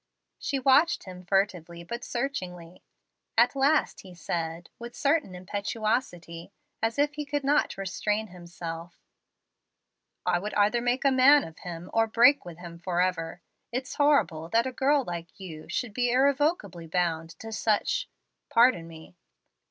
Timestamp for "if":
6.97-7.13